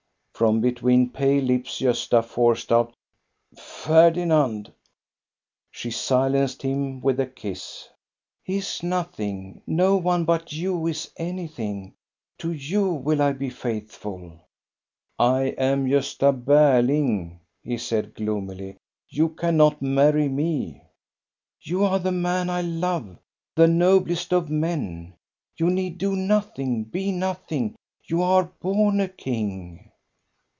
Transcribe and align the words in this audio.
From 0.33 0.59
between 0.59 1.11
pale 1.11 1.43
lips 1.43 1.79
Gosta 1.79 2.23
forced 2.23 2.71
out, 2.71 2.95
—"Ferdinand." 3.55 4.73
She 5.69 5.91
silenced 5.91 6.63
him 6.63 6.99
with 6.99 7.19
a 7.19 7.27
kiss." 7.27 7.87
He 8.43 8.57
is 8.57 8.81
nothing; 8.81 9.61
no 9.67 9.97
one 9.97 10.25
but 10.25 10.51
you 10.51 10.87
is 10.87 11.11
anything. 11.17 11.93
To 12.39 12.51
you 12.51 12.89
will 12.91 13.21
I 13.21 13.33
be 13.33 13.51
faithful." 13.51 14.41
COSTA 15.19 15.19
BERLING, 15.19 15.19
POET 15.19 15.55
73" 15.59 15.63
I 15.63 15.71
am 15.71 15.85
Gosta 15.85 16.43
Berling," 16.43 17.39
he 17.61 17.77
said 17.77 18.15
gloomily;" 18.15 18.77
you 19.09 19.29
can 19.29 19.57
not 19.57 19.79
marry 19.79 20.27
me,"" 20.27 20.81
You 21.61 21.83
are 21.85 21.99
the 21.99 22.11
man 22.11 22.49
I 22.49 22.61
love, 22.63 23.19
the 23.55 23.67
noblest 23.67 24.33
of 24.33 24.49
men. 24.49 25.13
You 25.57 25.69
need 25.69 25.99
do 25.99 26.15
nothing, 26.15 26.85
be 26.85 27.11
nothing. 27.11 27.75
You 28.05 28.23
are 28.23 28.45
born 28.59 28.99
a 29.01 29.07
king." 29.07 29.87